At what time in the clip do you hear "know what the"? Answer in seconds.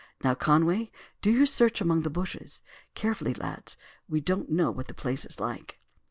4.49-4.95